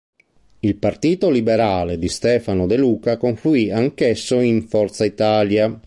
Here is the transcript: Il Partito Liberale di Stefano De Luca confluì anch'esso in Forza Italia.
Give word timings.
Il 0.61 0.77
Partito 0.77 1.29
Liberale 1.29 1.99
di 1.99 2.07
Stefano 2.07 2.65
De 2.65 2.75
Luca 2.75 3.17
confluì 3.17 3.69
anch'esso 3.69 4.39
in 4.39 4.67
Forza 4.67 5.05
Italia. 5.05 5.79